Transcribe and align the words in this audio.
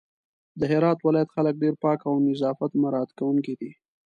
د 0.59 0.61
هرات 0.71 0.99
ولايت 1.01 1.29
خلک 1.35 1.55
ډېر 1.63 1.73
پاک 1.83 1.99
او 2.09 2.13
نظافت 2.27 2.71
مرعت 2.83 3.09
کونکي 3.19 3.53
دي 3.59 3.71